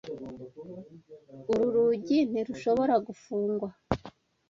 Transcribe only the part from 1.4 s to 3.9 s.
Uru rugi ntirushobora gufungwa.